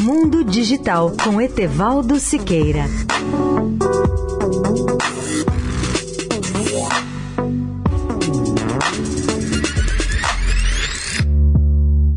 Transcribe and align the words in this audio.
Mundo 0.00 0.44
Digital 0.44 1.12
com 1.24 1.40
Etevaldo 1.40 2.20
Siqueira. 2.20 2.84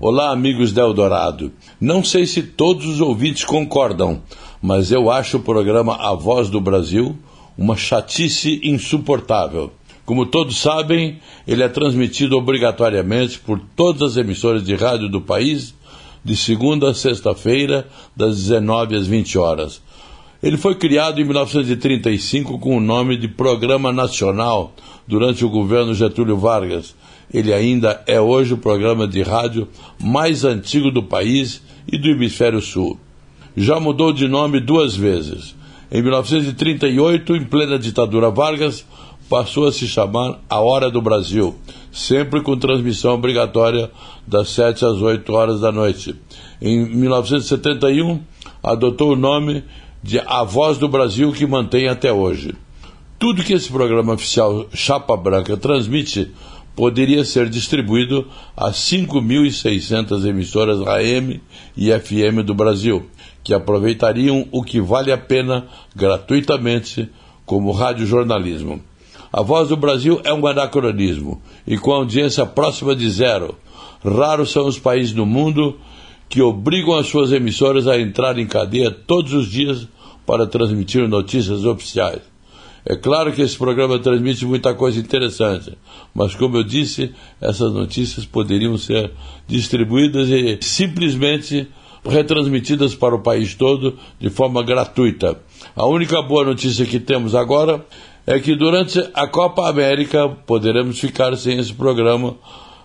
Olá, 0.00 0.30
amigos 0.30 0.72
da 0.72 0.82
Eldorado. 0.82 1.50
Não 1.80 2.04
sei 2.04 2.26
se 2.26 2.44
todos 2.44 2.86
os 2.86 3.00
ouvintes 3.00 3.42
concordam, 3.44 4.22
mas 4.62 4.92
eu 4.92 5.10
acho 5.10 5.38
o 5.38 5.42
programa 5.42 5.96
A 5.96 6.14
Voz 6.14 6.48
do 6.48 6.60
Brasil 6.60 7.18
uma 7.58 7.76
chatice 7.76 8.60
insuportável. 8.62 9.72
Como 10.06 10.26
todos 10.26 10.58
sabem, 10.58 11.18
ele 11.44 11.64
é 11.64 11.68
transmitido 11.68 12.36
obrigatoriamente 12.36 13.40
por 13.40 13.58
todas 13.74 14.12
as 14.12 14.16
emissoras 14.16 14.62
de 14.62 14.76
rádio 14.76 15.08
do 15.08 15.20
país, 15.20 15.74
de 16.24 16.36
segunda 16.36 16.90
a 16.90 16.94
sexta-feira, 16.94 17.86
das 18.16 18.36
19 18.36 18.96
às 18.96 19.06
20 19.06 19.38
horas. 19.38 19.82
Ele 20.42 20.56
foi 20.56 20.74
criado 20.74 21.20
em 21.20 21.24
1935 21.24 22.58
com 22.58 22.76
o 22.76 22.80
nome 22.80 23.16
de 23.16 23.28
Programa 23.28 23.92
Nacional 23.92 24.74
durante 25.06 25.44
o 25.44 25.48
governo 25.48 25.94
Getúlio 25.94 26.36
Vargas. 26.36 26.94
Ele 27.32 27.52
ainda 27.52 28.02
é 28.06 28.20
hoje 28.20 28.54
o 28.54 28.58
programa 28.58 29.08
de 29.08 29.22
rádio 29.22 29.68
mais 29.98 30.44
antigo 30.44 30.90
do 30.90 31.02
país 31.02 31.62
e 31.90 31.98
do 31.98 32.08
Hemisfério 32.08 32.60
Sul. 32.60 32.98
Já 33.56 33.80
mudou 33.80 34.12
de 34.12 34.28
nome 34.28 34.60
duas 34.60 34.94
vezes. 34.94 35.54
Em 35.90 36.02
1938, 36.02 37.36
em 37.36 37.44
plena 37.44 37.78
ditadura 37.78 38.30
Vargas, 38.30 38.84
passou 39.28 39.66
a 39.66 39.72
se 39.72 39.86
chamar 39.86 40.40
A 40.48 40.60
Hora 40.60 40.90
do 40.90 41.00
Brasil, 41.00 41.54
sempre 41.92 42.40
com 42.40 42.56
transmissão 42.56 43.14
obrigatória 43.14 43.90
das 44.26 44.48
7 44.50 44.84
às 44.84 45.00
8 45.00 45.32
horas 45.32 45.60
da 45.60 45.72
noite. 45.72 46.14
Em 46.60 46.84
1971, 46.84 48.20
adotou 48.62 49.12
o 49.12 49.16
nome 49.16 49.64
de 50.02 50.18
A 50.20 50.44
Voz 50.44 50.78
do 50.78 50.88
Brasil, 50.88 51.32
que 51.32 51.46
mantém 51.46 51.88
até 51.88 52.12
hoje. 52.12 52.54
Tudo 53.18 53.44
que 53.44 53.54
esse 53.54 53.70
programa 53.70 54.12
oficial 54.12 54.66
Chapa 54.72 55.16
Branca 55.16 55.56
transmite 55.56 56.30
poderia 56.76 57.24
ser 57.24 57.48
distribuído 57.48 58.26
a 58.56 58.70
5.600 58.70 60.26
emissoras 60.26 60.86
AM 60.86 61.40
e 61.76 61.90
FM 61.90 62.44
do 62.44 62.54
Brasil, 62.54 63.06
que 63.42 63.54
aproveitariam 63.54 64.46
o 64.50 64.62
que 64.62 64.80
vale 64.80 65.12
a 65.12 65.18
pena 65.18 65.66
gratuitamente 65.94 67.08
como 67.46 67.72
radiojornalismo. 67.72 68.82
A 69.36 69.42
Voz 69.42 69.68
do 69.68 69.76
Brasil 69.76 70.20
é 70.22 70.32
um 70.32 70.46
anacronismo 70.46 71.42
e 71.66 71.76
com 71.76 71.90
audiência 71.90 72.46
próxima 72.46 72.94
de 72.94 73.10
zero. 73.10 73.56
Raros 74.04 74.52
são 74.52 74.64
os 74.64 74.78
países 74.78 75.12
do 75.12 75.26
mundo 75.26 75.76
que 76.28 76.40
obrigam 76.40 76.96
as 76.96 77.08
suas 77.08 77.32
emissoras 77.32 77.88
a 77.88 77.98
entrar 77.98 78.38
em 78.38 78.46
cadeia 78.46 78.92
todos 78.92 79.32
os 79.32 79.50
dias 79.50 79.88
para 80.24 80.46
transmitir 80.46 81.08
notícias 81.08 81.64
oficiais. 81.64 82.20
É 82.86 82.94
claro 82.94 83.32
que 83.32 83.42
esse 83.42 83.58
programa 83.58 83.98
transmite 83.98 84.46
muita 84.46 84.72
coisa 84.72 85.00
interessante, 85.00 85.76
mas 86.14 86.36
como 86.36 86.58
eu 86.58 86.62
disse, 86.62 87.12
essas 87.40 87.72
notícias 87.72 88.24
poderiam 88.24 88.78
ser 88.78 89.10
distribuídas 89.48 90.28
e 90.28 90.58
simplesmente 90.60 91.66
retransmitidas 92.04 92.94
para 92.94 93.16
o 93.16 93.20
país 93.20 93.52
todo 93.56 93.98
de 94.20 94.30
forma 94.30 94.62
gratuita. 94.62 95.40
A 95.74 95.86
única 95.86 96.22
boa 96.22 96.44
notícia 96.44 96.86
que 96.86 97.00
temos 97.00 97.34
agora 97.34 97.84
é 98.26 98.38
que 98.38 98.54
durante 98.54 98.98
a 99.12 99.26
Copa 99.26 99.68
América 99.68 100.28
poderemos 100.28 100.98
ficar 100.98 101.36
sem 101.36 101.58
esse 101.58 101.72
programa, 101.72 102.36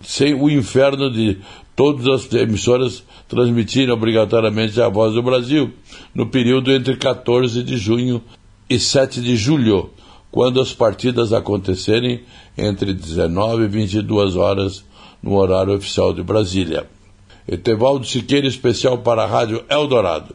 sem 0.00 0.34
o 0.34 0.48
inferno 0.48 1.10
de 1.10 1.38
todas 1.74 2.06
as 2.06 2.32
emissoras 2.32 3.02
transmitirem 3.28 3.92
obrigatoriamente 3.92 4.80
a 4.80 4.88
voz 4.88 5.14
do 5.14 5.22
Brasil, 5.22 5.72
no 6.14 6.26
período 6.26 6.70
entre 6.70 6.96
14 6.96 7.62
de 7.62 7.76
junho 7.76 8.22
e 8.70 8.78
7 8.78 9.20
de 9.20 9.36
julho, 9.36 9.90
quando 10.30 10.60
as 10.60 10.72
partidas 10.72 11.32
acontecerem 11.32 12.22
entre 12.56 12.92
19 12.92 13.64
e 13.64 13.68
22 13.68 14.36
horas 14.36 14.84
no 15.22 15.34
horário 15.34 15.74
oficial 15.74 16.12
de 16.12 16.22
Brasília. 16.22 16.86
Etevaldo 17.46 18.06
Siqueira, 18.06 18.46
especial 18.46 18.98
para 18.98 19.24
a 19.24 19.26
Rádio 19.26 19.64
Eldorado. 19.68 20.34